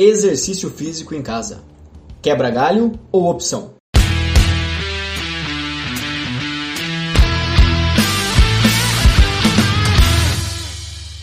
Exercício 0.00 0.70
físico 0.70 1.12
em 1.12 1.20
casa. 1.20 1.64
Quebra 2.22 2.50
galho 2.50 2.92
ou 3.10 3.28
opção? 3.28 3.72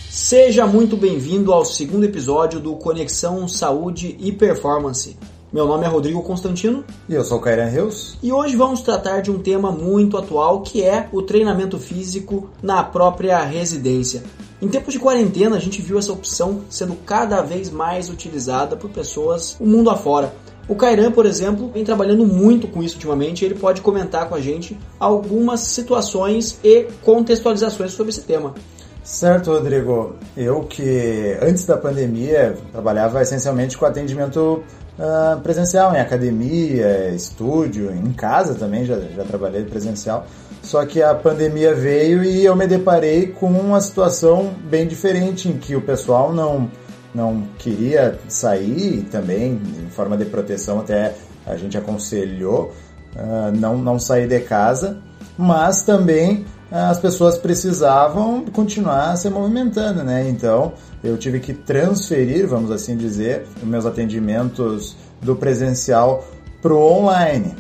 Seja 0.10 0.68
muito 0.68 0.98
bem-vindo 0.98 1.54
ao 1.54 1.64
segundo 1.64 2.04
episódio 2.04 2.60
do 2.60 2.76
Conexão 2.76 3.48
Saúde 3.48 4.18
e 4.20 4.34
Performance. 4.34 5.16
Meu 5.54 5.66
nome 5.66 5.86
é 5.86 5.88
Rodrigo 5.88 6.22
Constantino. 6.22 6.84
E 7.08 7.14
eu 7.14 7.24
sou 7.24 7.38
o 7.38 7.42
Kairan 7.42 7.70
Rios. 7.70 8.18
E 8.22 8.34
hoje 8.34 8.58
vamos 8.58 8.82
tratar 8.82 9.22
de 9.22 9.32
um 9.32 9.40
tema 9.40 9.72
muito 9.72 10.18
atual 10.18 10.64
que 10.64 10.84
é 10.84 11.08
o 11.14 11.22
treinamento 11.22 11.80
físico 11.80 12.50
na 12.62 12.84
própria 12.84 13.42
residência. 13.42 14.22
Em 14.66 14.68
tempos 14.68 14.94
de 14.94 15.00
quarentena, 15.00 15.58
a 15.58 15.60
gente 15.60 15.80
viu 15.80 16.00
essa 16.00 16.12
opção 16.12 16.62
sendo 16.72 16.96
cada 17.06 17.40
vez 17.44 17.70
mais 17.70 18.10
utilizada 18.10 18.76
por 18.76 18.90
pessoas 18.90 19.56
o 19.60 19.64
mundo 19.64 19.92
afora. 19.92 20.34
O 20.68 20.76
Kairan, 20.76 21.12
por 21.12 21.28
exemplo, 21.28 21.70
vem 21.72 21.84
trabalhando 21.84 22.26
muito 22.26 22.68
com 22.68 22.82
isso 22.82 22.96
ultimamente. 22.96 23.46
Ele 23.46 23.54
pode 23.54 23.82
comentar 23.82 24.28
com 24.28 24.34
a 24.34 24.42
gente 24.42 24.76
algumas 25.00 25.60
situações 25.60 26.58
e 26.64 26.88
contextualizações 27.04 27.92
sobre 27.92 28.10
esse 28.10 28.22
tema. 28.22 28.56
Certo, 29.04 29.52
Rodrigo. 29.52 30.16
Eu 30.36 30.62
que 30.64 31.38
antes 31.40 31.68
da 31.68 31.78
pandemia 31.78 32.58
trabalhava 32.72 33.22
essencialmente 33.22 33.78
com 33.78 33.86
atendimento 33.86 34.64
uh, 35.00 35.40
presencial, 35.42 35.96
em 35.96 36.00
academia, 36.00 37.10
estúdio, 37.10 37.92
em 37.92 38.12
casa 38.14 38.56
também, 38.56 38.86
já, 38.86 39.00
já 39.00 39.24
trabalhei 39.24 39.64
presencial. 39.64 40.26
Só 40.62 40.86
que 40.86 41.02
a 41.02 41.14
pandemia 41.14 41.76
veio 41.76 42.24
e 42.24 42.44
eu 42.44 42.56
me 42.56 42.66
deparei 42.66 43.28
com 43.28 43.48
uma 43.48 43.80
situação 43.80 44.52
bem 44.70 44.88
diferente, 44.88 45.48
em 45.48 45.58
que 45.58 45.76
o 45.76 45.82
pessoal 45.82 46.34
não, 46.34 46.70
não 47.14 47.44
queria 47.60 48.20
sair, 48.28 49.08
também, 49.12 49.62
em 49.84 49.90
forma 49.90 50.18
de 50.18 50.26
proteção, 50.26 50.80
até 50.80 51.14
a 51.46 51.56
gente 51.56 51.78
aconselhou 51.78 52.74
uh, 53.16 53.56
não, 53.56 53.78
não 53.78 54.00
sair 54.00 54.28
de 54.28 54.40
casa, 54.40 54.98
mas 55.38 55.84
também 55.84 56.46
as 56.72 57.00
pessoas 57.00 57.38
precisavam 57.38 58.46
continuar 58.46 59.16
se 59.18 59.30
movimentando, 59.30 60.04
né? 60.04 60.28
Então 60.28 60.74
eu 61.04 61.18
tive 61.18 61.40
que 61.40 61.54
transferir, 61.54 62.48
vamos 62.48 62.72
assim 62.72 62.98
dizer, 62.98 63.46
os 63.58 63.68
meus 63.68 63.86
atendimentos 63.86 64.96
do 65.22 65.36
presencial 65.36 66.28
para 66.62 66.74
o 66.74 66.80
online. 66.80 67.56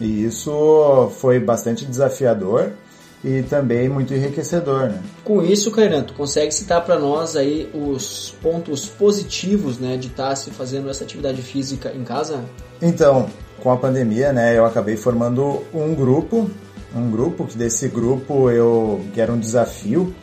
E 0.00 0.24
isso 0.24 1.10
foi 1.18 1.38
bastante 1.38 1.84
desafiador 1.84 2.72
e 3.22 3.42
também 3.42 3.88
muito 3.88 4.14
enriquecedor, 4.14 4.88
né? 4.88 5.02
Com 5.24 5.42
isso, 5.42 5.70
Kairan, 5.70 6.02
tu 6.02 6.14
consegue 6.14 6.52
citar 6.52 6.84
para 6.84 6.98
nós 6.98 7.36
aí 7.36 7.70
os 7.74 8.34
pontos 8.42 8.86
positivos, 8.86 9.78
né, 9.78 9.96
de 9.96 10.08
estar 10.08 10.30
tá 10.30 10.36
se 10.36 10.50
fazendo 10.50 10.88
essa 10.88 11.04
atividade 11.04 11.42
física 11.42 11.92
em 11.94 12.02
casa? 12.02 12.42
Então, 12.80 13.28
com 13.62 13.70
a 13.70 13.76
pandemia, 13.76 14.32
né, 14.32 14.56
eu 14.56 14.64
acabei 14.64 14.96
formando 14.96 15.62
um 15.74 15.94
grupo 15.94 16.50
um 16.94 17.10
grupo, 17.10 17.46
que 17.46 17.56
desse 17.56 17.88
grupo 17.88 18.50
eu 18.50 19.00
que 19.12 19.20
era 19.20 19.32
um 19.32 19.38
desafio 19.38 20.14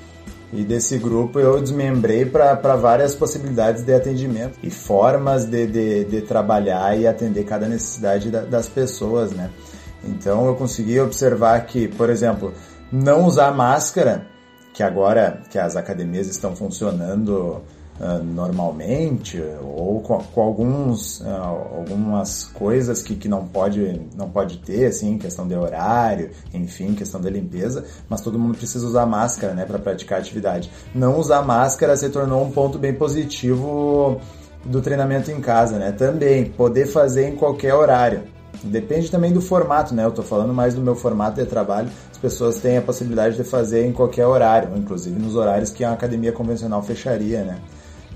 e 0.51 0.63
desse 0.63 0.97
grupo 0.97 1.39
eu 1.39 1.61
desmembrei 1.61 2.25
para 2.25 2.75
várias 2.75 3.13
possibilidades 3.13 3.83
de 3.83 3.93
atendimento 3.93 4.57
e 4.63 4.69
formas 4.69 5.45
de, 5.45 5.67
de, 5.67 6.05
de 6.05 6.21
trabalhar 6.21 6.97
e 6.97 7.05
atender 7.05 7.43
cada 7.43 7.67
necessidade 7.67 8.29
da, 8.29 8.41
das 8.41 8.67
pessoas, 8.67 9.31
né? 9.31 9.49
Então 10.03 10.45
eu 10.45 10.55
consegui 10.55 10.99
observar 10.99 11.65
que, 11.65 11.87
por 11.87 12.09
exemplo, 12.09 12.53
não 12.91 13.25
usar 13.25 13.51
máscara, 13.51 14.27
que 14.73 14.81
agora 14.81 15.41
que 15.49 15.59
as 15.59 15.75
academias 15.75 16.27
estão 16.27 16.55
funcionando 16.55 17.61
uh, 17.99 18.23
normalmente 18.23 19.41
ou 19.61 20.01
com, 20.01 20.17
com 20.17 20.41
alguns 20.41 21.21
uh, 21.21 21.25
algumas 21.77 22.45
coisas 22.45 23.01
que, 23.01 23.15
que 23.15 23.27
não 23.27 23.47
pode 23.47 24.01
não 24.15 24.29
pode 24.29 24.57
ter 24.59 24.87
assim 24.87 25.17
questão 25.17 25.47
de 25.47 25.55
horário 25.55 26.31
enfim 26.53 26.93
questão 26.93 27.19
de 27.19 27.29
limpeza 27.29 27.85
mas 28.09 28.21
todo 28.21 28.39
mundo 28.39 28.57
precisa 28.57 28.85
usar 28.85 29.05
máscara 29.05 29.53
né 29.53 29.65
para 29.65 29.79
praticar 29.79 30.19
atividade 30.19 30.71
não 30.93 31.19
usar 31.19 31.41
máscara 31.41 31.95
se 31.95 32.09
tornou 32.09 32.43
um 32.43 32.51
ponto 32.51 32.77
bem 32.77 32.93
positivo 32.93 34.19
do 34.65 34.81
treinamento 34.81 35.31
em 35.31 35.39
casa 35.39 35.77
né 35.77 35.91
também 35.91 36.45
poder 36.45 36.87
fazer 36.87 37.29
em 37.29 37.35
qualquer 37.35 37.73
horário 37.73 38.37
Depende 38.63 39.11
também 39.11 39.31
do 39.31 39.41
formato, 39.41 39.93
né? 39.93 40.03
Eu 40.03 40.11
tô 40.11 40.23
falando 40.23 40.53
mais 40.53 40.73
do 40.73 40.81
meu 40.81 40.95
formato 40.95 41.39
de 41.39 41.45
trabalho. 41.45 41.89
As 42.11 42.17
pessoas 42.17 42.57
têm 42.57 42.77
a 42.77 42.81
possibilidade 42.81 43.35
de 43.35 43.43
fazer 43.43 43.85
em 43.85 43.93
qualquer 43.93 44.25
horário, 44.25 44.75
inclusive 44.75 45.19
nos 45.19 45.35
horários 45.35 45.69
que 45.69 45.83
a 45.83 45.91
academia 45.91 46.31
convencional 46.31 46.81
fecharia, 46.81 47.43
né? 47.43 47.59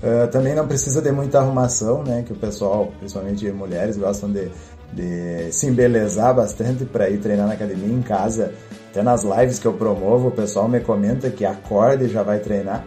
Uh, 0.02 0.26
também 0.32 0.52
não 0.52 0.66
precisa 0.66 1.00
de 1.00 1.12
muita 1.12 1.38
arrumação, 1.38 2.02
né? 2.02 2.24
Que 2.26 2.32
o 2.32 2.36
pessoal, 2.36 2.92
principalmente 2.98 3.48
mulheres, 3.52 3.96
gostam 3.96 4.32
de, 4.32 4.50
de 4.92 5.52
se 5.52 5.68
embelezar 5.68 6.34
bastante 6.34 6.84
para 6.84 7.08
ir 7.08 7.18
treinar 7.18 7.46
na 7.46 7.54
academia 7.54 7.94
em 7.94 8.02
casa. 8.02 8.52
Até 8.90 9.00
nas 9.00 9.22
lives 9.22 9.60
que 9.60 9.66
eu 9.66 9.72
promovo, 9.74 10.28
o 10.28 10.30
pessoal 10.32 10.68
me 10.68 10.80
comenta 10.80 11.30
que 11.30 11.44
acorda 11.44 12.02
e 12.02 12.08
já 12.08 12.24
vai 12.24 12.40
treinar. 12.40 12.84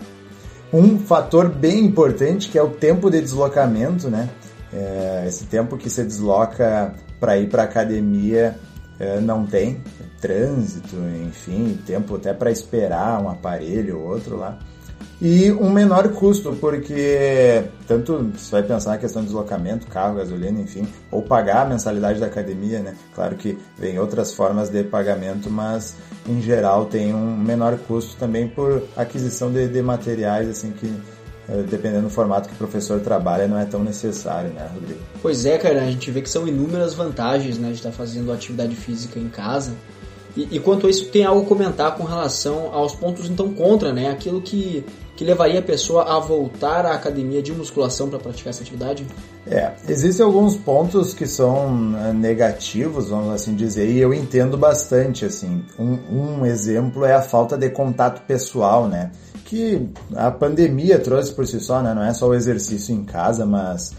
Um 0.73 0.99
fator 0.99 1.47
bem 1.47 1.85
importante 1.85 2.49
que 2.49 2.57
é 2.57 2.61
o 2.61 2.69
tempo 2.71 3.09
de 3.09 3.21
deslocamento, 3.21 4.09
né? 4.09 4.29
É, 4.73 5.23
esse 5.25 5.45
tempo 5.45 5.77
que 5.77 5.89
se 5.89 6.03
desloca 6.03 6.93
para 7.17 7.37
ir 7.37 7.47
para 7.47 7.63
academia 7.63 8.57
é, 8.99 9.21
não 9.21 9.45
tem 9.45 9.81
trânsito, 10.19 10.97
enfim, 11.25 11.79
tempo 11.87 12.17
até 12.17 12.33
para 12.33 12.51
esperar 12.51 13.21
um 13.21 13.29
aparelho 13.29 13.99
ou 13.99 14.07
outro 14.09 14.35
lá 14.35 14.59
e 15.21 15.51
um 15.51 15.69
menor 15.69 16.09
custo, 16.09 16.55
porque 16.59 17.63
tanto 17.87 18.31
você 18.35 18.51
vai 18.51 18.63
pensar 18.63 18.91
na 18.91 18.97
questão 18.97 19.21
de 19.21 19.27
deslocamento, 19.27 19.87
carro, 19.87 20.15
gasolina, 20.17 20.59
enfim, 20.59 20.87
ou 21.09 21.21
pagar 21.21 21.65
a 21.65 21.69
mensalidade 21.69 22.19
da 22.19 22.25
academia, 22.25 22.79
né? 22.79 22.95
Claro 23.13 23.35
que 23.35 23.57
vem 23.77 23.97
outras 23.97 24.33
formas 24.33 24.69
de 24.69 24.83
pagamento, 24.83 25.49
mas 25.49 25.95
em 26.27 26.41
geral 26.41 26.85
tem 26.85 27.13
um 27.13 27.37
menor 27.37 27.77
custo 27.77 28.17
também 28.17 28.47
por 28.47 28.83
aquisição 28.95 29.51
de, 29.51 29.67
de 29.67 29.81
materiais, 29.81 30.49
assim, 30.49 30.71
que 30.71 30.91
eh, 31.47 31.63
dependendo 31.69 32.03
do 32.03 32.09
formato 32.09 32.49
que 32.49 32.55
o 32.55 32.57
professor 32.57 32.99
trabalha, 32.99 33.47
não 33.47 33.57
é 33.57 33.65
tão 33.65 33.83
necessário, 33.83 34.49
né, 34.49 34.67
Rodrigo? 34.73 34.99
Pois 35.21 35.45
é, 35.45 35.57
cara, 35.57 35.81
a 35.83 35.85
gente 35.85 36.09
vê 36.09 36.21
que 36.21 36.29
são 36.29 36.47
inúmeras 36.47 36.95
vantagens, 36.95 37.59
né, 37.59 37.69
de 37.69 37.75
estar 37.75 37.91
fazendo 37.91 38.31
atividade 38.31 38.75
física 38.75 39.19
em 39.19 39.29
casa. 39.29 39.73
E, 40.35 40.55
e 40.55 40.59
quanto 40.59 40.87
a 40.87 40.89
isso, 40.89 41.05
tem 41.05 41.23
algo 41.23 41.43
a 41.43 41.45
comentar 41.45 41.95
com 41.95 42.03
relação 42.03 42.73
aos 42.73 42.93
pontos 42.93 43.29
então 43.29 43.53
contra, 43.53 43.93
né? 43.93 44.09
Aquilo 44.09 44.41
que 44.41 44.83
que 45.15 45.23
levaria 45.23 45.59
a 45.59 45.63
pessoa 45.63 46.03
a 46.03 46.19
voltar 46.19 46.85
à 46.85 46.93
academia 46.93 47.41
de 47.41 47.53
musculação 47.53 48.09
para 48.09 48.19
praticar 48.19 48.49
essa 48.49 48.61
atividade? 48.61 49.05
É, 49.47 49.71
existem 49.87 50.25
alguns 50.25 50.55
pontos 50.57 51.13
que 51.13 51.25
são 51.25 51.73
né, 51.73 52.11
negativos, 52.11 53.09
vamos 53.09 53.33
assim 53.33 53.55
dizer, 53.55 53.89
e 53.89 53.99
eu 53.99 54.13
entendo 54.13 54.57
bastante, 54.57 55.23
assim. 55.23 55.63
Um, 55.79 56.41
um 56.41 56.45
exemplo 56.45 57.05
é 57.05 57.13
a 57.13 57.21
falta 57.21 57.57
de 57.57 57.69
contato 57.69 58.25
pessoal, 58.25 58.87
né? 58.87 59.11
Que 59.45 59.87
a 60.15 60.31
pandemia 60.31 60.99
trouxe 60.99 61.31
por 61.31 61.47
si 61.47 61.59
só, 61.59 61.81
né? 61.81 61.93
Não 61.93 62.03
é 62.03 62.13
só 62.13 62.27
o 62.27 62.33
exercício 62.33 62.93
em 62.93 63.05
casa, 63.05 63.45
mas 63.45 63.93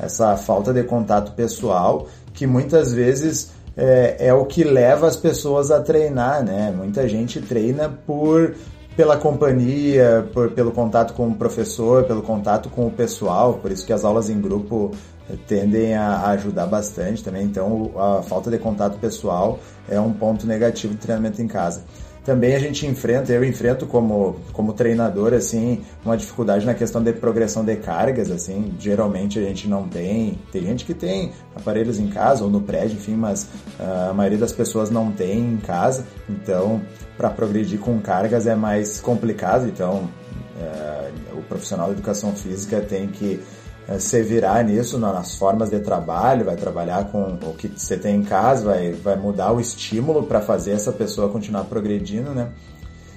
essa 0.00 0.36
falta 0.38 0.72
de 0.72 0.82
contato 0.84 1.32
pessoal 1.32 2.06
que 2.32 2.46
muitas 2.46 2.94
vezes 2.94 3.50
é, 3.76 4.16
é, 4.26 4.34
o 4.34 4.44
que 4.44 4.64
leva 4.64 5.06
as 5.06 5.16
pessoas 5.16 5.70
a 5.70 5.80
treinar, 5.80 6.44
né? 6.44 6.72
Muita 6.76 7.08
gente 7.08 7.40
treina 7.40 7.88
por 7.88 8.54
pela 8.96 9.16
companhia, 9.16 10.28
por, 10.34 10.50
pelo 10.50 10.70
contato 10.70 11.14
com 11.14 11.28
o 11.28 11.34
professor, 11.34 12.04
pelo 12.04 12.20
contato 12.20 12.68
com 12.68 12.86
o 12.86 12.90
pessoal, 12.90 13.54
por 13.54 13.70
isso 13.70 13.86
que 13.86 13.92
as 13.92 14.04
aulas 14.04 14.28
em 14.28 14.38
grupo 14.38 14.90
eh, 15.30 15.34
tendem 15.46 15.94
a 15.94 16.26
ajudar 16.32 16.66
bastante 16.66 17.24
também. 17.24 17.44
Então, 17.44 17.90
a 17.96 18.22
falta 18.22 18.50
de 18.50 18.58
contato 18.58 18.98
pessoal 18.98 19.58
é 19.88 19.98
um 19.98 20.12
ponto 20.12 20.46
negativo 20.46 20.92
do 20.92 21.00
treinamento 21.00 21.40
em 21.40 21.48
casa 21.48 21.82
também 22.24 22.54
a 22.54 22.58
gente 22.58 22.86
enfrenta, 22.86 23.32
eu 23.32 23.44
enfrento 23.44 23.86
como, 23.86 24.36
como 24.52 24.72
treinador, 24.72 25.34
assim, 25.34 25.82
uma 26.04 26.16
dificuldade 26.16 26.64
na 26.64 26.74
questão 26.74 27.02
de 27.02 27.12
progressão 27.12 27.64
de 27.64 27.74
cargas, 27.76 28.30
assim, 28.30 28.74
geralmente 28.78 29.38
a 29.38 29.42
gente 29.42 29.66
não 29.68 29.88
tem, 29.88 30.38
tem 30.52 30.62
gente 30.62 30.84
que 30.84 30.94
tem 30.94 31.32
aparelhos 31.54 31.98
em 31.98 32.06
casa 32.06 32.44
ou 32.44 32.50
no 32.50 32.60
prédio, 32.60 32.94
enfim, 32.94 33.16
mas 33.16 33.44
uh, 33.78 34.10
a 34.10 34.14
maioria 34.14 34.38
das 34.38 34.52
pessoas 34.52 34.88
não 34.88 35.10
tem 35.10 35.40
em 35.40 35.56
casa, 35.56 36.06
então 36.28 36.80
para 37.16 37.28
progredir 37.28 37.80
com 37.80 38.00
cargas 38.00 38.46
é 38.46 38.54
mais 38.54 39.00
complicado, 39.00 39.66
então 39.66 40.08
uh, 40.56 41.38
o 41.38 41.42
profissional 41.42 41.88
de 41.88 41.94
educação 41.94 42.32
física 42.36 42.80
tem 42.80 43.08
que 43.08 43.40
é, 43.88 43.98
se 43.98 44.22
virar 44.22 44.62
nisso 44.64 44.98
nas 44.98 45.34
formas 45.34 45.70
de 45.70 45.80
trabalho, 45.80 46.44
vai 46.44 46.56
trabalhar 46.56 47.10
com 47.10 47.38
o 47.42 47.54
que 47.54 47.68
você 47.68 47.96
tem 47.96 48.16
em 48.16 48.22
casa, 48.22 48.64
vai, 48.64 48.92
vai 48.92 49.16
mudar 49.16 49.52
o 49.52 49.60
estímulo 49.60 50.24
para 50.24 50.40
fazer 50.40 50.72
essa 50.72 50.92
pessoa 50.92 51.28
continuar 51.28 51.64
progredindo, 51.64 52.30
né? 52.30 52.48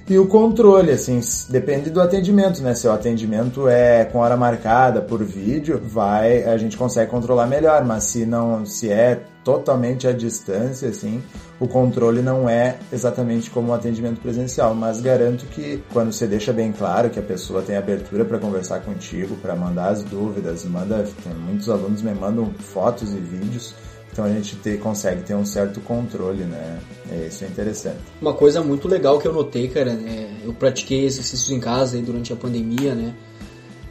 E 0.07 0.19
o 0.19 0.27
controle, 0.27 0.91
assim, 0.91 1.19
depende 1.49 1.89
do 1.89 1.99
atendimento, 1.99 2.61
né? 2.61 2.75
Se 2.75 2.87
o 2.87 2.91
atendimento 2.91 3.67
é 3.67 4.05
com 4.05 4.19
hora 4.19 4.37
marcada 4.37 5.01
por 5.01 5.23
vídeo, 5.23 5.81
vai, 5.83 6.43
a 6.43 6.57
gente 6.57 6.77
consegue 6.77 7.09
controlar 7.09 7.47
melhor, 7.47 7.83
mas 7.83 8.03
se 8.03 8.23
não, 8.23 8.63
se 8.67 8.91
é 8.91 9.19
totalmente 9.43 10.07
à 10.07 10.11
distância, 10.11 10.89
assim, 10.89 11.23
o 11.59 11.67
controle 11.67 12.21
não 12.21 12.47
é 12.47 12.77
exatamente 12.93 13.49
como 13.49 13.71
o 13.71 13.73
atendimento 13.73 14.21
presencial, 14.21 14.75
mas 14.75 15.01
garanto 15.01 15.45
que 15.47 15.83
quando 15.91 16.11
você 16.11 16.27
deixa 16.27 16.53
bem 16.53 16.71
claro 16.71 17.09
que 17.09 17.19
a 17.19 17.23
pessoa 17.23 17.63
tem 17.63 17.75
abertura 17.75 18.23
para 18.25 18.37
conversar 18.37 18.81
contigo, 18.81 19.35
para 19.37 19.55
mandar 19.55 19.89
as 19.89 20.03
dúvidas, 20.03 20.65
manda, 20.65 21.03
muitos 21.47 21.67
alunos 21.67 22.03
me 22.03 22.13
mandam 22.13 22.53
fotos 22.59 23.11
e 23.11 23.17
vídeos 23.17 23.73
então 24.15 24.23
a 24.23 24.29
gente 24.29 24.55
ter, 24.55 24.79
consegue 24.79 25.23
ter 25.23 25.35
um 25.35 25.45
certo 25.45 25.81
controle, 25.81 26.45
né? 26.45 26.79
É, 27.11 27.27
isso 27.27 27.43
é 27.43 27.47
interessante. 27.47 27.97
Uma 28.21 28.33
coisa 28.33 28.63
muito 28.63 28.87
legal 28.87 29.19
que 29.19 29.27
eu 29.27 29.33
notei, 29.33 29.67
cara, 29.67 29.91
é, 29.91 30.29
eu 30.45 30.53
pratiquei 30.53 31.03
exercícios 31.03 31.51
em 31.51 31.59
casa 31.59 31.97
aí 31.97 32.01
durante 32.01 32.31
a 32.31 32.35
pandemia, 32.37 32.95
né? 32.95 33.13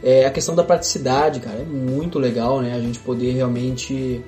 É 0.01 0.25
a 0.25 0.31
questão 0.31 0.55
da 0.55 0.63
praticidade, 0.63 1.39
cara. 1.39 1.59
É 1.59 1.63
muito 1.63 2.17
legal, 2.17 2.59
né? 2.59 2.73
A 2.73 2.79
gente 2.79 2.97
poder 2.97 3.33
realmente 3.33 4.19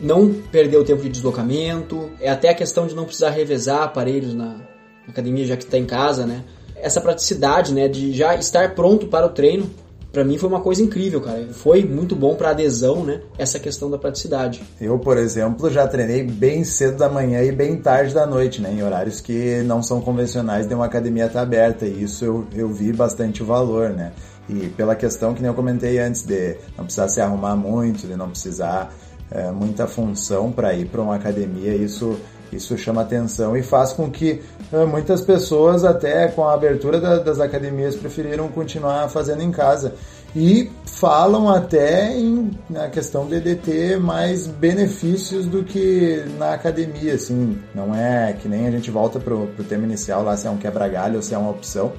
não 0.00 0.32
perder 0.52 0.76
o 0.76 0.84
tempo 0.84 1.02
de 1.02 1.08
deslocamento. 1.08 2.10
É 2.20 2.30
até 2.30 2.50
a 2.50 2.54
questão 2.54 2.86
de 2.86 2.94
não 2.94 3.04
precisar 3.04 3.30
revezar 3.30 3.82
aparelhos 3.82 4.34
na 4.34 4.60
academia, 5.08 5.44
já 5.44 5.56
que 5.56 5.64
está 5.64 5.76
em 5.76 5.84
casa, 5.84 6.24
né? 6.24 6.44
Essa 6.76 7.00
praticidade, 7.00 7.74
né? 7.74 7.88
De 7.88 8.12
já 8.12 8.36
estar 8.36 8.72
pronto 8.76 9.08
para 9.08 9.26
o 9.26 9.30
treino 9.30 9.68
para 10.14 10.24
mim 10.24 10.38
foi 10.38 10.48
uma 10.48 10.60
coisa 10.60 10.80
incrível, 10.80 11.20
cara. 11.20 11.48
Foi 11.50 11.84
muito 11.84 12.14
bom 12.14 12.36
para 12.36 12.50
adesão, 12.50 13.04
né? 13.04 13.20
Essa 13.36 13.58
questão 13.58 13.90
da 13.90 13.98
praticidade. 13.98 14.62
Eu, 14.80 14.96
por 14.98 15.18
exemplo, 15.18 15.68
já 15.68 15.86
treinei 15.88 16.22
bem 16.22 16.62
cedo 16.62 16.96
da 16.98 17.08
manhã 17.08 17.42
e 17.42 17.50
bem 17.50 17.76
tarde 17.76 18.14
da 18.14 18.24
noite, 18.24 18.62
né? 18.62 18.72
Em 18.72 18.82
horários 18.82 19.20
que 19.20 19.60
não 19.64 19.82
são 19.82 20.00
convencionais 20.00 20.68
de 20.68 20.74
uma 20.74 20.86
academia 20.86 21.26
estar 21.26 21.40
tá 21.40 21.42
aberta. 21.42 21.84
E 21.84 22.04
isso 22.04 22.24
eu, 22.24 22.46
eu 22.54 22.68
vi 22.68 22.92
bastante 22.92 23.42
valor, 23.42 23.90
né? 23.90 24.12
E 24.48 24.68
pela 24.68 24.94
questão 24.94 25.34
que 25.34 25.42
nem 25.42 25.48
eu 25.48 25.54
comentei 25.54 25.98
antes 25.98 26.22
de 26.22 26.56
não 26.78 26.84
precisar 26.84 27.08
se 27.08 27.20
arrumar 27.20 27.56
muito, 27.56 28.06
de 28.06 28.14
não 28.14 28.28
precisar 28.28 28.94
é, 29.30 29.50
muita 29.50 29.88
função 29.88 30.52
para 30.52 30.72
ir 30.74 30.86
para 30.86 31.00
uma 31.00 31.16
academia, 31.16 31.74
isso 31.74 32.16
isso 32.56 32.76
chama 32.76 33.02
atenção 33.02 33.56
e 33.56 33.62
faz 33.62 33.92
com 33.92 34.10
que 34.10 34.42
uh, 34.72 34.86
muitas 34.86 35.20
pessoas, 35.20 35.84
até 35.84 36.28
com 36.28 36.44
a 36.44 36.54
abertura 36.54 37.00
da, 37.00 37.18
das 37.18 37.40
academias, 37.40 37.94
preferiram 37.94 38.48
continuar 38.48 39.08
fazendo 39.08 39.42
em 39.42 39.50
casa. 39.50 39.94
E 40.36 40.68
falam 40.84 41.48
até 41.48 42.12
em, 42.12 42.50
na 42.68 42.88
questão 42.88 43.24
de, 43.26 43.40
de 43.40 43.54
ter 43.54 44.00
mais 44.00 44.48
benefícios 44.48 45.46
do 45.46 45.62
que 45.62 46.24
na 46.38 46.54
academia, 46.54 47.14
assim. 47.14 47.56
Não 47.72 47.94
é 47.94 48.32
que 48.32 48.48
nem 48.48 48.66
a 48.66 48.70
gente 48.70 48.90
volta 48.90 49.20
pro, 49.20 49.46
pro 49.46 49.64
tema 49.64 49.84
inicial 49.84 50.24
lá, 50.24 50.36
se 50.36 50.48
é 50.48 50.50
um 50.50 50.56
quebra-galho 50.56 51.16
ou 51.16 51.22
se 51.22 51.34
é 51.34 51.38
uma 51.38 51.50
opção. 51.50 51.92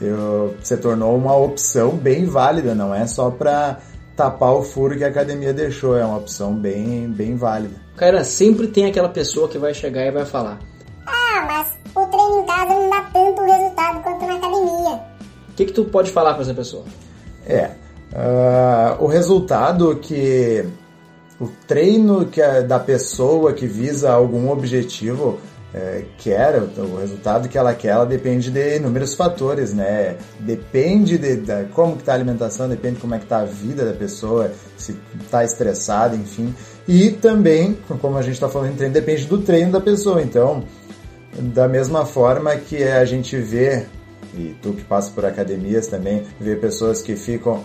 Eu, 0.00 0.54
se 0.62 0.74
tornou 0.78 1.14
uma 1.14 1.36
opção 1.36 1.90
bem 1.90 2.24
válida, 2.24 2.74
não 2.74 2.94
é 2.94 3.06
só 3.06 3.30
para 3.30 3.78
tapar 4.16 4.54
o 4.54 4.62
furo 4.62 4.96
que 4.96 5.04
a 5.04 5.08
academia 5.08 5.52
deixou, 5.52 5.96
é 5.96 6.04
uma 6.04 6.16
opção 6.16 6.54
bem, 6.54 7.10
bem 7.10 7.36
válida. 7.36 7.76
Cara, 8.00 8.24
sempre 8.24 8.66
tem 8.66 8.86
aquela 8.86 9.10
pessoa 9.10 9.46
que 9.46 9.58
vai 9.58 9.74
chegar 9.74 10.06
e 10.06 10.10
vai 10.10 10.24
falar: 10.24 10.58
Ah, 11.06 11.44
mas 11.46 11.66
o 11.94 12.06
treino 12.06 12.42
em 12.42 12.46
casa 12.46 12.70
não 12.70 12.88
dá 12.88 13.02
tanto 13.12 13.42
resultado 13.42 14.02
quanto 14.02 14.26
na 14.26 14.36
academia. 14.36 15.00
O 15.50 15.52
que, 15.54 15.66
que 15.66 15.72
tu 15.74 15.84
pode 15.84 16.10
falar 16.10 16.32
para 16.32 16.40
essa 16.40 16.54
pessoa? 16.54 16.84
É, 17.46 17.72
uh, 18.14 19.04
o 19.04 19.06
resultado 19.06 19.94
que 19.96 20.64
o 21.38 21.48
treino 21.68 22.24
que 22.24 22.40
é 22.40 22.62
da 22.62 22.78
pessoa 22.78 23.52
que 23.52 23.66
visa 23.66 24.10
algum 24.10 24.50
objetivo 24.50 25.38
é, 25.72 26.04
quer, 26.18 26.60
o 26.62 26.96
resultado 26.96 27.48
que 27.48 27.56
ela 27.56 27.74
quer, 27.74 27.88
ela 27.88 28.06
depende 28.06 28.50
de 28.50 28.76
inúmeros 28.76 29.14
fatores, 29.14 29.72
né? 29.72 30.16
Depende 30.40 31.16
de, 31.16 31.36
de 31.36 31.64
como 31.72 31.96
que 31.96 32.02
tá 32.02 32.12
a 32.12 32.14
alimentação, 32.16 32.68
depende 32.68 32.96
de 32.96 33.00
como 33.02 33.14
é 33.14 33.18
que 33.18 33.26
tá 33.26 33.40
a 33.40 33.44
vida 33.44 33.84
da 33.84 33.92
pessoa, 33.92 34.50
se 34.76 34.96
está 35.22 35.44
estressada, 35.44 36.16
enfim. 36.16 36.54
E 36.92 37.12
também, 37.12 37.78
como 38.00 38.18
a 38.18 38.22
gente 38.22 38.34
está 38.34 38.48
falando 38.48 38.72
em 38.72 38.74
treino, 38.74 38.92
depende 38.92 39.24
do 39.24 39.38
treino 39.38 39.70
da 39.70 39.80
pessoa. 39.80 40.20
Então, 40.20 40.64
da 41.38 41.68
mesma 41.68 42.04
forma 42.04 42.56
que 42.56 42.82
a 42.82 43.04
gente 43.04 43.36
vê, 43.36 43.86
e 44.34 44.56
tu 44.60 44.72
que 44.72 44.82
passa 44.82 45.12
por 45.12 45.24
academias 45.24 45.86
também, 45.86 46.24
vê 46.40 46.56
pessoas 46.56 47.00
que 47.00 47.14
ficam 47.14 47.62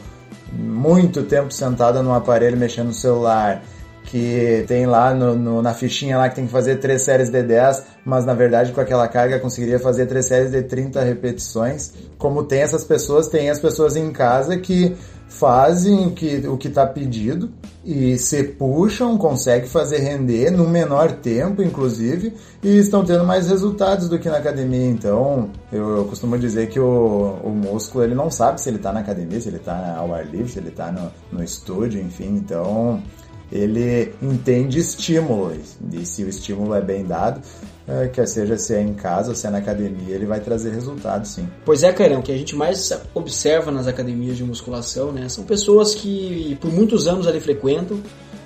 muito 0.54 1.24
tempo 1.24 1.52
sentada 1.52 2.04
no 2.04 2.14
aparelho 2.14 2.56
mexendo 2.56 2.90
no 2.90 2.94
celular, 2.94 3.64
que 4.04 4.64
tem 4.68 4.86
lá 4.86 5.12
no, 5.12 5.36
no, 5.36 5.60
na 5.60 5.74
fichinha 5.74 6.20
lá 6.20 6.30
que 6.30 6.36
tem 6.36 6.46
que 6.46 6.52
fazer 6.52 6.76
três 6.76 7.02
séries 7.02 7.32
de 7.32 7.42
10, 7.42 7.84
mas 8.06 8.26
na 8.26 8.36
verdade 8.36 8.72
com 8.74 8.80
aquela 8.80 9.08
carga 9.08 9.40
conseguiria 9.40 9.80
fazer 9.80 10.06
três 10.06 10.28
séries 10.28 10.52
de 10.52 10.62
30 10.62 11.02
repetições. 11.02 11.94
Como 12.20 12.44
tem 12.44 12.62
essas 12.62 12.84
pessoas, 12.84 13.28
tem 13.28 13.50
as 13.50 13.60
pessoas 13.60 13.96
em 13.96 14.12
casa 14.12 14.56
que 14.56 14.96
fazem 15.28 16.08
o 16.08 16.12
que 16.12 16.48
o 16.48 16.58
que 16.58 16.68
está 16.68 16.86
pedido 16.86 17.50
e 17.86 18.18
se 18.18 18.44
puxam, 18.44 19.16
conseguem 19.16 19.70
fazer 19.70 20.00
render 20.00 20.50
no 20.50 20.68
menor 20.68 21.12
tempo, 21.12 21.62
inclusive, 21.62 22.34
e 22.64 22.78
estão 22.80 23.06
tendo 23.06 23.24
mais 23.24 23.48
resultados 23.48 24.10
do 24.10 24.18
que 24.18 24.28
na 24.28 24.38
academia. 24.38 24.88
Então, 24.88 25.52
eu, 25.72 25.98
eu 25.98 26.06
costumo 26.06 26.36
dizer 26.38 26.68
que 26.68 26.80
o, 26.80 27.38
o 27.44 27.50
músculo 27.52 28.04
ele 28.04 28.16
não 28.16 28.32
sabe 28.32 28.60
se 28.60 28.70
ele 28.70 28.78
está 28.78 28.92
na 28.92 29.02
academia, 29.02 29.40
se 29.40 29.50
ele 29.50 29.58
está 29.58 29.98
ao 29.98 30.16
ar 30.16 30.26
livre, 30.26 30.50
se 30.52 30.58
ele 30.58 30.70
está 30.70 30.92
no, 30.92 31.12
no 31.32 31.44
estúdio, 31.44 32.02
enfim. 32.02 32.38
Então, 32.38 33.04
ele 33.52 34.14
entende 34.22 34.80
estímulo. 34.80 35.54
E 35.92 36.06
se 36.06 36.24
o 36.24 36.30
estímulo 36.30 36.74
é 36.74 36.82
bem 36.82 37.06
dado, 37.06 37.42
é, 37.88 38.08
quer 38.08 38.28
seja 38.28 38.58
se 38.58 38.74
é 38.74 38.82
em 38.82 38.94
casa 38.94 39.30
ou 39.30 39.36
se 39.36 39.46
é 39.46 39.50
na 39.50 39.60
academia, 39.60 40.16
ele 40.16 40.26
vai 40.26 40.40
trazer 40.40 40.72
resultado 40.72 41.26
sim. 41.28 41.48
Pois 41.64 41.84
é, 41.84 41.94
Cairão, 41.94 42.20
o 42.20 42.24
que 42.24 42.32
a 42.32 42.38
gente 42.38 42.56
mais 42.56 42.92
observa 43.14 43.72
nas 43.72 43.88
academias 43.88 44.38
de 44.38 44.44
musculação, 44.44 45.12
né, 45.12 45.30
são 45.30 45.44
pessoas 45.44 45.94
que 45.94 46.58
por 46.60 46.72
muitos 46.72 47.08
anos 47.08 47.28
ali 47.28 47.40
frequentam, 47.40 48.02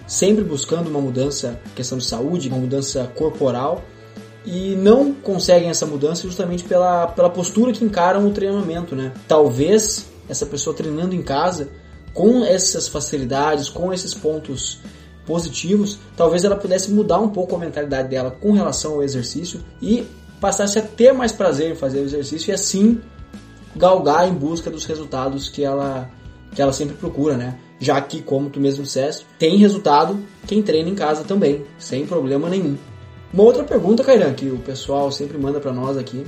sempre 0.06 0.44
buscando 0.44 0.90
uma 0.90 1.00
mudança, 1.00 1.60
questão 1.76 1.98
de 1.98 2.06
saúde, 2.06 2.50
uma 2.50 2.58
mudança 2.58 3.10
corporal, 3.16 3.84
e 4.46 4.76
não 4.76 5.14
conseguem 5.14 5.70
essa 5.70 5.86
mudança 5.86 6.24
justamente 6.24 6.64
pela, 6.64 7.08
pela 7.08 7.30
postura 7.30 7.72
que 7.72 7.84
encaram 7.84 8.26
o 8.26 8.32
treinamento, 8.32 8.96
né? 8.96 9.12
Talvez 9.28 10.08
essa 10.28 10.46
pessoa 10.46 10.76
treinando 10.76 11.14
em 11.14 11.22
casa 11.22 11.70
com 12.20 12.44
essas 12.44 12.90
facilidades, 12.90 13.70
com 13.70 13.94
esses 13.94 14.14
pontos 14.14 14.82
positivos, 15.26 15.98
talvez 16.18 16.44
ela 16.44 16.58
pudesse 16.58 16.92
mudar 16.92 17.18
um 17.18 17.30
pouco 17.30 17.56
a 17.56 17.60
mentalidade 17.60 18.10
dela 18.10 18.30
com 18.30 18.52
relação 18.52 18.96
ao 18.96 19.04
exercício 19.04 19.62
e 19.82 20.06
passasse 20.42 20.78
a 20.78 20.82
ter 20.82 21.14
mais 21.14 21.32
prazer 21.32 21.72
em 21.72 21.76
fazer 21.76 22.00
o 22.00 22.04
exercício 22.04 22.52
e 22.52 22.54
assim 22.54 23.00
galgar 23.74 24.28
em 24.28 24.34
busca 24.34 24.70
dos 24.70 24.84
resultados 24.84 25.48
que 25.48 25.64
ela 25.64 26.10
que 26.54 26.62
ela 26.62 26.74
sempre 26.74 26.98
procura, 26.98 27.38
né? 27.38 27.58
Já 27.80 28.02
que, 28.02 28.22
como 28.22 28.50
tu 28.50 28.60
mesmo 28.60 28.84
disseste, 28.84 29.26
tem 29.38 29.56
resultado 29.56 30.20
quem 30.46 30.62
treina 30.62 30.90
em 30.90 30.96
casa 30.96 31.24
também, 31.24 31.64
sem 31.78 32.06
problema 32.06 32.50
nenhum. 32.50 32.76
Uma 33.32 33.44
outra 33.44 33.64
pergunta, 33.64 34.04
Kairan, 34.04 34.34
que 34.34 34.50
o 34.50 34.58
pessoal 34.58 35.10
sempre 35.10 35.38
manda 35.38 35.62
para 35.62 35.72
nós 35.72 35.96
aqui, 35.96 36.26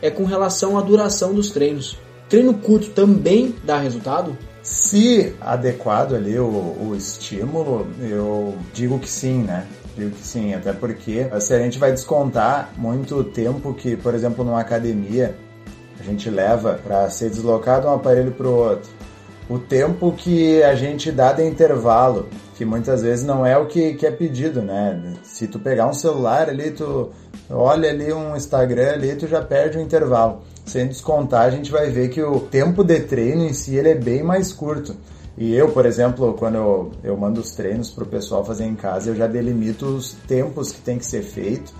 é 0.00 0.08
com 0.08 0.24
relação 0.24 0.78
à 0.78 0.80
duração 0.80 1.34
dos 1.34 1.50
treinos. 1.50 1.98
Treino 2.26 2.54
curto 2.54 2.88
também 2.92 3.54
dá 3.64 3.76
resultado? 3.76 4.34
Se 4.66 5.32
adequado 5.40 6.16
ali 6.16 6.36
o, 6.40 6.44
o 6.44 6.92
estímulo, 6.96 7.86
eu 8.00 8.52
digo 8.74 8.98
que 8.98 9.08
sim, 9.08 9.44
né? 9.44 9.64
Digo 9.96 10.10
que 10.10 10.26
sim, 10.26 10.54
até 10.54 10.72
porque 10.72 11.28
se 11.38 11.54
a 11.54 11.58
gente 11.60 11.78
vai 11.78 11.92
descontar 11.92 12.72
muito 12.76 13.22
tempo 13.22 13.72
que, 13.72 13.96
por 13.96 14.12
exemplo, 14.12 14.44
numa 14.44 14.60
academia 14.60 15.36
a 16.00 16.02
gente 16.02 16.28
leva 16.28 16.80
para 16.84 17.08
ser 17.08 17.30
deslocado 17.30 17.86
um 17.86 17.92
aparelho 17.92 18.32
para 18.32 18.48
o 18.48 18.56
outro, 18.56 18.90
o 19.48 19.56
tempo 19.56 20.10
que 20.10 20.60
a 20.64 20.74
gente 20.74 21.12
dá 21.12 21.32
de 21.32 21.44
intervalo, 21.44 22.28
que 22.56 22.64
muitas 22.64 23.02
vezes 23.02 23.24
não 23.24 23.46
é 23.46 23.56
o 23.56 23.66
que, 23.66 23.94
que 23.94 24.04
é 24.04 24.10
pedido, 24.10 24.62
né? 24.62 25.00
Se 25.22 25.46
tu 25.46 25.60
pegar 25.60 25.86
um 25.86 25.94
celular 25.94 26.48
ali, 26.48 26.72
tu 26.72 27.12
olha 27.48 27.88
ali 27.88 28.12
um 28.12 28.34
Instagram 28.34 28.94
ali, 28.94 29.14
tu 29.14 29.28
já 29.28 29.40
perde 29.40 29.78
o 29.78 29.80
intervalo 29.80 30.42
sem 30.66 30.86
descontar, 30.86 31.42
a 31.42 31.50
gente 31.50 31.70
vai 31.70 31.90
ver 31.90 32.08
que 32.08 32.22
o 32.22 32.40
tempo 32.40 32.82
de 32.82 33.00
treino 33.00 33.44
em 33.44 33.52
si 33.52 33.76
ele 33.76 33.90
é 33.90 33.94
bem 33.94 34.22
mais 34.22 34.52
curto. 34.52 34.94
E 35.38 35.54
eu, 35.54 35.70
por 35.70 35.86
exemplo, 35.86 36.34
quando 36.34 36.56
eu, 36.56 36.90
eu 37.04 37.16
mando 37.16 37.40
os 37.40 37.52
treinos 37.52 37.90
para 37.90 38.04
o 38.04 38.06
pessoal 38.06 38.44
fazer 38.44 38.64
em 38.64 38.74
casa, 38.74 39.10
eu 39.10 39.14
já 39.14 39.26
delimito 39.26 39.86
os 39.86 40.12
tempos 40.26 40.72
que 40.72 40.80
tem 40.80 40.98
que 40.98 41.06
ser 41.06 41.22
feito 41.22 41.72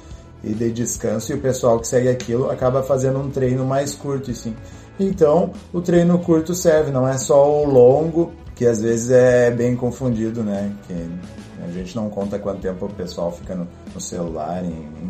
e 0.45 0.53
de 0.53 0.71
descanso, 0.71 1.33
e 1.33 1.35
o 1.35 1.41
pessoal 1.41 1.81
que 1.81 1.89
segue 1.89 2.09
aquilo 2.09 2.51
acaba 2.51 2.83
fazendo 2.83 3.19
um 3.19 3.31
treino 3.31 3.65
mais 3.65 3.95
curto, 3.95 4.33
sim. 4.33 4.55
Então, 5.01 5.53
o 5.73 5.81
treino 5.81 6.19
curto 6.19 6.55
serve, 6.55 6.91
não 6.91 7.09
é 7.09 7.19
só 7.19 7.51
o 7.51 7.65
longo, 7.69 8.33
que 8.55 8.67
às 8.67 8.81
vezes 8.81 9.11
é 9.11 9.51
bem 9.51 9.75
confundido, 9.75 10.43
né? 10.43 10.73
Que 10.87 10.95
a 11.65 11.71
gente 11.71 11.97
não 11.97 12.09
conta 12.09 12.39
quanto 12.39 12.61
tempo 12.61 12.87
o 12.87 12.91
pessoal 12.91 13.33
fica 13.33 13.55
no, 13.55 13.67
no 13.95 14.01
celular, 14.01 14.63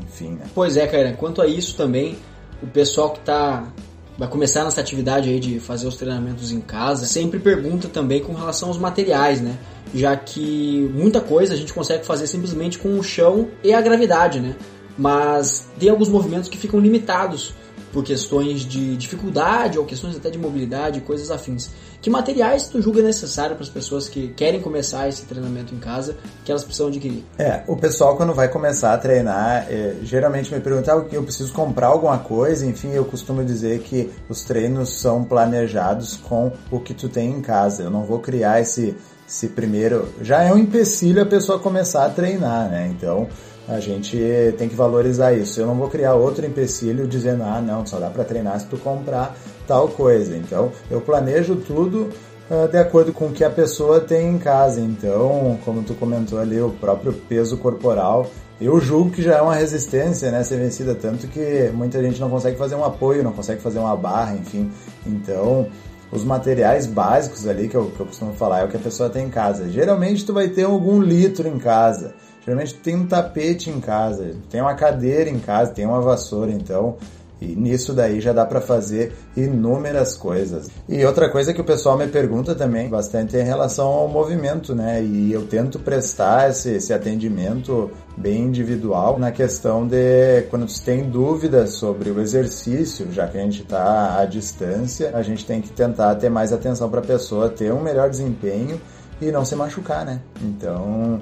enfim, 0.03 0.31
né? 0.31 0.47
Pois 0.55 0.77
é, 0.77 0.87
cara, 0.87 1.13
quanto 1.13 1.43
a 1.43 1.47
isso 1.47 1.77
também, 1.77 2.17
o 2.63 2.67
pessoal 2.67 3.11
que 3.11 3.21
tá 3.21 3.73
vai 4.19 4.29
começar 4.29 4.65
nessa 4.65 4.81
atividade 4.81 5.29
aí 5.29 5.39
de 5.39 5.61
fazer 5.61 5.87
os 5.87 5.97
treinamentos 5.97 6.51
em 6.51 6.61
casa, 6.61 7.05
sempre 7.05 7.39
pergunta 7.39 7.87
também 7.87 8.23
com 8.23 8.33
relação 8.33 8.69
aos 8.69 8.79
materiais, 8.79 9.41
né? 9.41 9.59
Já 9.95 10.17
que 10.17 10.91
muita 10.95 11.21
coisa 11.21 11.53
a 11.53 11.57
gente 11.57 11.73
consegue 11.73 12.05
fazer 12.05 12.27
simplesmente 12.27 12.79
com 12.79 12.99
o 12.99 13.03
chão 13.03 13.49
e 13.63 13.75
a 13.75 13.81
gravidade, 13.81 14.41
né? 14.41 14.57
Mas 14.97 15.69
tem 15.79 15.91
alguns 15.91 16.09
movimentos 16.09 16.49
que 16.49 16.57
ficam 16.57 16.81
limitados 16.81 17.53
por 17.97 18.05
questões 18.05 18.61
de 18.61 18.95
dificuldade 18.95 19.79
ou 19.79 19.87
questões 19.87 20.15
até 20.15 20.29
de 20.29 20.37
mobilidade, 20.37 21.01
coisas 21.01 21.31
afins. 21.31 21.71
Que 22.03 22.11
materiais 22.11 22.69
tu 22.69 22.83
julga 22.83 23.01
necessário 23.01 23.57
para 23.57 23.65
as 23.65 23.71
pessoas 23.71 24.07
que 24.07 24.29
querem 24.37 24.61
começar 24.61 25.09
esse 25.09 25.23
treinamento 25.23 25.75
em 25.75 25.79
casa, 25.79 26.15
que 26.45 26.53
elas 26.53 26.63
precisam 26.63 26.89
adquirir? 26.89 27.25
É, 27.39 27.63
o 27.67 27.75
pessoal 27.75 28.15
quando 28.15 28.35
vai 28.35 28.49
começar 28.49 28.93
a 28.93 28.99
treinar, 28.99 29.67
é, 29.71 29.95
geralmente 30.03 30.53
me 30.53 30.61
pergunta, 30.61 30.93
ah, 30.93 31.07
eu 31.11 31.23
preciso 31.23 31.55
comprar 31.55 31.87
alguma 31.87 32.19
coisa, 32.19 32.67
enfim, 32.67 32.91
eu 32.91 33.07
costumo 33.07 33.43
dizer 33.43 33.81
que 33.81 34.11
os 34.29 34.45
treinos 34.45 35.01
são 35.01 35.25
planejados 35.25 36.17
com 36.17 36.53
o 36.71 36.79
que 36.79 36.93
tu 36.93 37.09
tem 37.09 37.31
em 37.31 37.41
casa. 37.41 37.83
Eu 37.83 37.91
não 37.91 38.05
vou 38.05 38.19
criar 38.19 38.61
esse, 38.61 38.95
esse 39.27 39.49
primeiro... 39.49 40.07
Já 40.21 40.43
é 40.43 40.53
um 40.53 40.59
empecilho 40.59 41.23
a 41.23 41.27
pessoa 41.27 41.59
começar 41.59 42.05
a 42.05 42.11
treinar, 42.11 42.69
né? 42.69 42.93
Então, 42.95 43.27
a 43.69 43.81
gente 43.81 44.19
tem 44.57 44.69
que 44.69 44.75
valorizar 44.75 45.33
isso. 45.33 45.61
Eu 45.61 45.67
não 45.67 45.75
vou 45.75 45.89
criar 45.89 46.15
outro 46.15 46.47
empecilho 46.47 47.07
dizendo, 47.07 47.43
ah, 47.43 47.61
não, 47.61 47.85
só 47.85 47.99
dá 47.99 48.09
para 48.09 48.25
treinar 48.25 48.61
se 48.61 48.67
tu 48.67 48.77
comprar 48.77 49.37
tal 49.67 49.89
coisa. 49.89 50.37
Então, 50.37 50.71
eu 50.91 51.01
planejo 51.01 51.57
tudo 51.57 52.11
uh, 52.51 52.69
de 52.69 52.79
acordo 52.79 53.13
com 53.13 53.27
o 53.27 53.33
que 53.33 53.43
a 53.43 53.51
pessoa 53.51 54.01
tem 54.01 54.29
em 54.29 54.39
casa. 54.39 54.81
Então, 54.81 55.59
como 55.65 55.83
tu 55.83 55.95
comentou 55.95 56.39
ali, 56.39 56.61
o 56.61 56.71
próprio 56.71 57.13
peso 57.13 57.57
corporal, 57.57 58.31
eu 58.61 58.79
julgo 58.81 59.11
que 59.11 59.23
já 59.23 59.37
é 59.37 59.43
uma 59.43 59.55
resistência, 59.55 60.31
né, 60.31 60.43
ser 60.43 60.59
vencida, 60.59 60.95
tanto 60.95 61.27
que 61.27 61.71
muita 61.75 62.01
gente 62.03 62.21
não 62.21 62.31
consegue 62.31 62.57
fazer 62.57 62.75
um 62.75 62.85
apoio, 62.85 63.23
não 63.23 63.33
consegue 63.33 63.61
fazer 63.61 63.79
uma 63.79 63.97
barra, 63.97 64.35
enfim. 64.35 64.71
Então, 65.05 65.67
os 66.11 66.25
materiais 66.25 66.87
básicos 66.87 67.47
ali 67.49 67.69
que 67.69 67.75
eu, 67.75 67.91
que 67.91 68.01
eu 68.01 68.07
costumo 68.07 68.33
falar 68.33 68.61
é 68.61 68.65
o 68.65 68.69
que 68.69 68.77
a 68.77 68.81
pessoa 68.81 69.11
tem 69.11 69.27
em 69.27 69.31
casa. 69.31 69.69
Geralmente 69.69 70.25
tu 70.25 70.33
vai 70.33 70.49
ter 70.49 70.63
algum 70.63 71.01
litro 71.01 71.49
em 71.49 71.59
casa. 71.59 72.15
Geralmente 72.47 72.75
tem 72.75 72.95
um 72.95 73.07
tapete 73.07 73.69
em 73.69 73.81
casa, 73.81 74.37
tem 74.49 74.63
uma 74.63 74.77
cadeira 74.77 75.29
em 75.29 75.41
casa, 75.41 75.73
tem 75.73 75.85
uma 75.85 76.01
vassoura, 76.01 76.53
então 76.53 76.97
e 77.41 77.55
nisso 77.55 77.93
daí 77.93 78.19
já 78.21 78.33
dá 78.33 78.47
para 78.47 78.61
fazer 78.61 79.13
inúmeras 79.37 80.17
coisas. 80.17 80.71
E 80.89 81.05
outra 81.05 81.29
coisa 81.29 81.53
que 81.53 81.61
o 81.61 81.65
pessoal 81.65 81.99
me 81.99 82.07
pergunta 82.07 82.55
também 82.55 82.89
bastante 82.89 83.37
é 83.37 83.43
em 83.43 83.45
relação 83.45 83.89
ao 83.89 84.09
movimento, 84.09 84.75
né? 84.75 85.03
E 85.03 85.33
eu 85.33 85.47
tento 85.47 85.79
prestar 85.79 86.51
esse, 86.51 86.71
esse 86.71 86.95
atendimento 86.95 87.91
bem 88.17 88.45
individual 88.45 89.19
na 89.19 89.31
questão 89.31 89.87
de 89.87 90.43
quando 90.49 90.67
você 90.67 90.83
tem 90.83 91.11
dúvidas 91.11 91.73
sobre 91.73 92.11
o 92.11 92.21
exercício, 92.21 93.13
já 93.13 93.27
que 93.27 93.37
a 93.37 93.43
gente 93.43 93.63
está 93.63 94.19
à 94.19 94.25
distância, 94.25 95.11
a 95.13 95.21
gente 95.21 95.45
tem 95.45 95.61
que 95.61 95.71
tentar 95.71 96.15
ter 96.15 96.31
mais 96.31 96.55
atenção 96.55 96.89
para 96.89 97.01
a 97.01 97.05
pessoa 97.05 97.51
ter 97.51 97.71
um 97.71 97.83
melhor 97.83 98.09
desempenho 98.09 98.81
e 99.21 99.31
não 99.31 99.45
se 99.45 99.55
machucar, 99.55 100.07
né? 100.07 100.21
Então, 100.43 101.21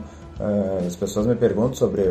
as 0.87 0.97
pessoas 0.97 1.27
me 1.27 1.37
perguntam 1.37 1.75
sobre 1.75 2.03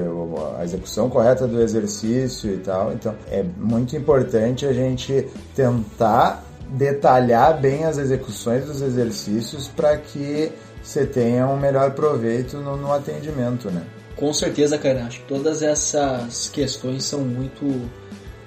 a 0.57 0.63
execução 0.63 1.09
correta 1.09 1.45
do 1.45 1.61
exercício 1.61 2.53
e 2.53 2.57
tal, 2.57 2.93
então 2.93 3.13
é 3.29 3.43
muito 3.57 3.95
importante 3.95 4.65
a 4.65 4.71
gente 4.71 5.27
tentar 5.53 6.43
detalhar 6.69 7.59
bem 7.59 7.83
as 7.83 7.97
execuções 7.97 8.65
dos 8.65 8.81
exercícios 8.81 9.67
para 9.67 9.97
que 9.97 10.51
você 10.81 11.05
tenha 11.05 11.47
um 11.47 11.57
melhor 11.57 11.91
proveito 11.91 12.57
no, 12.57 12.75
no 12.75 12.91
atendimento, 12.91 13.69
né? 13.69 13.83
Com 14.15 14.33
certeza, 14.33 14.77
cara. 14.77 15.05
Acho 15.05 15.19
que 15.21 15.27
todas 15.27 15.61
essas 15.61 16.49
questões 16.49 17.03
são 17.03 17.21
muito, 17.21 17.65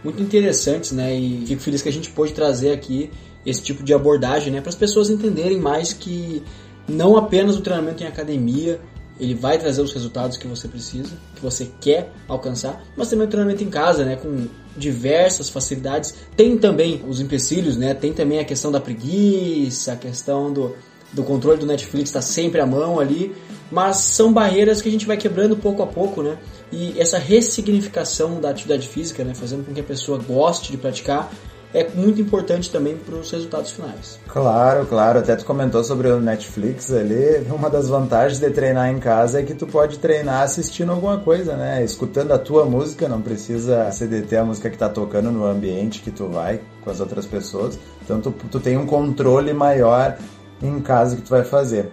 muito 0.03 0.23
interessantes, 0.23 0.93
né? 0.93 1.15
E 1.15 1.45
fico 1.47 1.63
feliz 1.63 1.83
que 1.83 1.89
a 1.89 1.93
gente 1.93 2.11
pôde 2.11 2.33
trazer 2.33 2.73
aqui 2.73 3.11
esse 3.45 3.63
tipo 3.63 3.83
de 3.83 3.95
abordagem, 3.95 4.53
né? 4.53 4.61
Para 4.61 4.71
as 4.71 4.75
pessoas 4.75 5.09
entenderem 5.09 5.59
mais 5.59 5.93
que 5.93 6.43
não 6.89 7.17
apenas 7.17 7.57
o 7.57 7.61
treinamento 7.61 8.03
em 8.03 8.07
academia 8.07 8.81
ele 9.19 9.35
vai 9.35 9.59
trazer 9.59 9.81
os 9.81 9.93
resultados 9.93 10.37
que 10.37 10.47
você 10.47 10.69
precisa, 10.69 11.17
que 11.35 11.43
você 11.43 11.71
quer 11.81 12.13
alcançar, 12.29 12.85
mas 12.97 13.09
também 13.09 13.27
o 13.27 13.31
treinamento 13.31 13.65
em 13.65 13.71
casa, 13.71 14.05
né, 14.05 14.17
com 14.17 14.47
diversas 14.77 15.49
facilidades. 15.49 16.15
Tem 16.37 16.59
também 16.59 17.03
os 17.09 17.21
empecilhos, 17.21 17.77
né? 17.77 17.95
Tem 17.95 18.13
também 18.13 18.39
a 18.39 18.45
questão 18.45 18.71
da 18.71 18.81
preguiça, 18.81 19.93
a 19.93 19.97
questão 19.97 20.53
do, 20.53 20.75
do 21.13 21.23
controle 21.23 21.59
do 21.59 21.67
Netflix 21.67 22.11
está 22.11 22.21
sempre 22.21 22.61
à 22.61 22.67
mão 22.67 23.01
ali, 23.01 23.35
mas 23.71 23.97
são 23.97 24.33
barreiras 24.33 24.83
que 24.83 24.89
a 24.89 24.93
gente 24.93 25.07
vai 25.07 25.17
quebrando 25.17 25.57
pouco 25.57 25.83
a 25.83 25.87
pouco, 25.87 26.23
né? 26.23 26.37
E 26.71 26.95
essa 26.99 27.19
ressignificação 27.19 28.41
da 28.41 28.51
atividade 28.51 28.87
física, 28.87 29.25
né, 29.25 29.35
fazendo 29.35 29.65
com 29.65 29.73
que 29.73 29.81
a 29.81 29.85
pessoa 29.85 30.19
goste 30.19 30.71
de 30.71 30.77
praticar, 30.77 31.33
é 31.77 31.91
muito 31.95 32.23
importante 32.23 32.71
também 32.71 32.97
para 32.97 33.17
os 33.17 33.31
resultados 33.31 33.71
finais. 33.71 34.19
Claro, 34.27 34.87
claro. 34.87 35.19
Até 35.19 35.37
tu 35.37 35.45
comentou 35.45 35.85
sobre 35.85 36.09
o 36.09 36.19
Netflix 36.19 36.91
ali. 36.91 37.47
Uma 37.51 37.69
das 37.69 37.87
vantagens 37.87 38.41
de 38.41 38.49
treinar 38.49 38.89
em 38.89 38.99
casa 38.99 39.41
é 39.41 39.43
que 39.43 39.53
tu 39.53 39.67
pode 39.67 39.99
treinar 39.99 40.43
assistindo 40.43 40.91
alguma 40.91 41.19
coisa, 41.19 41.55
né? 41.55 41.85
Escutando 41.85 42.33
a 42.33 42.39
tua 42.39 42.65
música, 42.65 43.07
não 43.07 43.21
precisa 43.21 43.91
CDT 43.93 44.39
a 44.39 44.45
música 44.45 44.71
que 44.71 44.77
está 44.77 44.89
tocando 44.89 45.31
no 45.31 45.45
ambiente 45.45 46.01
que 46.01 46.11
tu 46.11 46.29
vai 46.29 46.63
com 46.83 46.91
as 46.91 46.99
outras 46.99 47.27
pessoas. 47.27 47.79
Então 48.03 48.23
tu, 48.23 48.31
tu 48.51 48.59
tem 48.59 48.79
um 48.79 48.87
controle 48.87 49.53
maior 49.53 50.17
em 50.63 50.81
casa 50.81 51.15
que 51.17 51.23
tu 51.23 51.29
vai 51.29 51.45
fazer. 51.45 51.91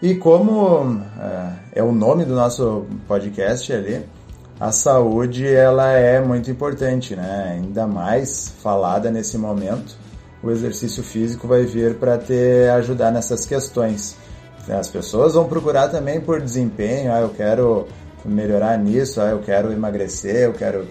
E 0.00 0.14
como 0.14 1.02
é, 1.18 1.80
é 1.80 1.82
o 1.82 1.90
nome 1.90 2.24
do 2.24 2.36
nosso 2.36 2.86
podcast 3.08 3.72
ali, 3.72 4.04
a 4.58 4.70
saúde 4.70 5.46
ela 5.46 5.92
é 5.92 6.20
muito 6.20 6.50
importante, 6.50 7.16
né? 7.16 7.54
Ainda 7.54 7.86
mais 7.86 8.52
falada 8.62 9.10
nesse 9.10 9.36
momento. 9.36 9.96
O 10.42 10.50
exercício 10.50 11.02
físico 11.02 11.48
vai 11.48 11.64
vir 11.64 11.94
para 11.94 12.18
te 12.18 12.68
ajudar 12.76 13.10
nessas 13.10 13.46
questões. 13.46 14.16
As 14.68 14.88
pessoas 14.88 15.34
vão 15.34 15.46
procurar 15.46 15.88
também 15.88 16.20
por 16.20 16.40
desempenho, 16.40 17.12
ah, 17.12 17.20
eu 17.20 17.30
quero 17.30 17.86
melhorar 18.24 18.78
nisso, 18.78 19.20
ah, 19.20 19.30
eu 19.30 19.40
quero 19.40 19.72
emagrecer, 19.72 20.44
eu 20.44 20.52
quero 20.52 20.86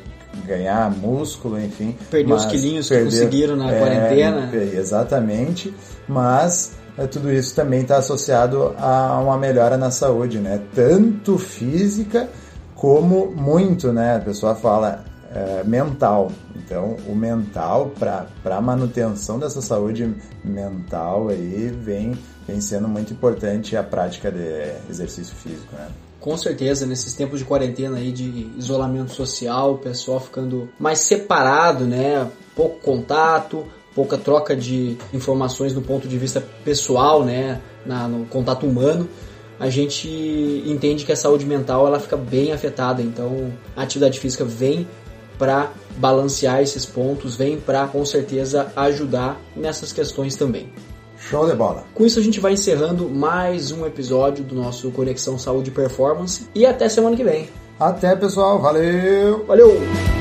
ganhar 0.46 0.92
músculo, 0.92 1.60
enfim. 1.60 1.96
Perder 2.10 2.34
os 2.34 2.46
quilinhos 2.46 2.90
perder, 2.90 3.06
que 3.06 3.12
conseguiram 3.12 3.56
na 3.56 3.72
é, 3.72 3.80
quarentena. 3.80 4.52
Exatamente, 4.56 5.74
mas 6.08 6.74
é, 6.98 7.08
tudo 7.08 7.32
isso 7.32 7.56
também 7.56 7.82
está 7.82 7.98
associado 7.98 8.76
a 8.78 9.20
uma 9.20 9.38
melhora 9.38 9.78
na 9.78 9.90
saúde, 9.90 10.40
né? 10.40 10.60
Tanto 10.76 11.38
física 11.38 12.28
como 12.84 13.28
muito, 13.28 13.94
né? 13.94 14.18
A 14.18 14.20
pessoa 14.20 14.56
fala 14.56 15.06
é, 15.34 15.64
mental. 15.64 16.30
Então, 16.54 16.98
o 17.08 17.16
mental, 17.16 17.94
para 17.98 18.28
a 18.44 18.60
manutenção 18.60 19.40
dessa 19.40 19.62
saúde 19.62 20.14
mental 20.44 21.30
aí, 21.30 21.70
vem, 21.70 22.14
vem 22.46 22.60
sendo 22.60 22.90
muito 22.90 23.14
importante 23.14 23.78
a 23.78 23.84
prática 23.84 24.30
de 24.30 24.74
exercício 24.90 25.34
físico, 25.34 25.74
né? 25.74 25.88
Com 26.20 26.36
certeza, 26.36 26.86
nesses 26.86 27.14
tempos 27.14 27.40
de 27.40 27.46
quarentena 27.46 28.00
aí, 28.00 28.12
de 28.12 28.52
isolamento 28.58 29.14
social, 29.14 29.76
o 29.76 29.78
pessoal 29.78 30.20
ficando 30.20 30.68
mais 30.78 31.00
separado, 31.00 31.86
né? 31.86 32.30
Pouco 32.54 32.82
contato, 32.82 33.66
pouca 33.96 34.18
troca 34.18 34.58
de 34.58 34.98
informações 35.14 35.72
do 35.72 35.82
ponto 35.82 36.06
de 36.06 36.18
vista 36.18 36.44
pessoal, 36.66 37.24
né? 37.24 37.62
Na, 37.86 38.10
no 38.10 38.26
contato 38.26 38.66
humano 38.66 39.08
a 39.60 39.70
gente 39.70 40.08
entende 40.66 41.06
que 41.06 41.12
a 41.12 41.16
saúde 41.16 41.46
mental 41.46 41.88
ela 41.88 42.00
fica 42.00 42.18
bem 42.18 42.52
afetada. 42.52 43.02
Então, 43.02 43.54
a 43.76 43.84
atividade 43.84 44.20
física 44.20 44.44
vem 44.44 44.88
para 45.38 45.72
balancear 45.98 46.62
esses 46.62 46.86
pontos, 46.86 47.36
vem 47.36 47.60
para 47.60 47.88
com 47.88 48.06
certeza 48.06 48.72
ajudar 48.76 49.40
nessas 49.56 49.92
questões 49.92 50.36
também. 50.36 50.72
Show 51.18 51.50
de 51.50 51.56
bola. 51.56 51.86
Com 51.94 52.06
isso 52.06 52.20
a 52.20 52.22
gente 52.22 52.40
vai 52.40 52.54
encerrando 52.54 53.10
mais 53.10 53.72
um 53.72 53.86
episódio 53.86 54.44
do 54.44 54.56
nosso 54.56 54.92
Conexão 54.92 55.40
Saúde 55.40 55.70
e 55.70 55.74
Performance 55.74 56.48
e 56.54 56.66
até 56.66 56.90
semana 56.90 57.16
que 57.16 57.24
vem. 57.24 57.50
Até 57.80 58.16
pessoal, 58.16 58.60
valeu. 58.60 59.46
Valeu. 59.46 60.13